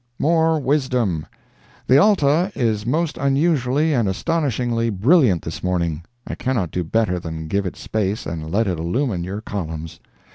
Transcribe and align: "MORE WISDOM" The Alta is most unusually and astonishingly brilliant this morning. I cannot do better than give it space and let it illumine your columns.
"MORE 0.17 0.59
WISDOM" 0.59 1.27
The 1.85 1.99
Alta 1.99 2.51
is 2.55 2.87
most 2.87 3.19
unusually 3.19 3.93
and 3.93 4.09
astonishingly 4.09 4.89
brilliant 4.89 5.43
this 5.43 5.61
morning. 5.63 6.01
I 6.25 6.33
cannot 6.33 6.71
do 6.71 6.83
better 6.83 7.19
than 7.19 7.47
give 7.47 7.67
it 7.67 7.75
space 7.75 8.25
and 8.25 8.49
let 8.51 8.65
it 8.65 8.79
illumine 8.79 9.23
your 9.23 9.41
columns. 9.41 9.99